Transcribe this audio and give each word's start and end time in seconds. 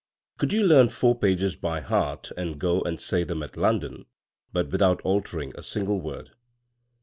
Could 0.39 0.51
you 0.51 0.63
learn 0.65 0.89
four 0.89 1.15
pages 1.15 1.55
by 1.55 1.79
heart 1.81 2.31
and 2.35 2.57
go 2.59 2.81
and 2.81 2.99
say 2.99 3.23
them 3.23 3.43
at 3.43 3.55
London, 3.55 4.07
but 4.51 4.71
without 4.71 4.99
altering 5.01 5.53
a 5.55 5.61
single 5.61 6.01
word 6.01 6.31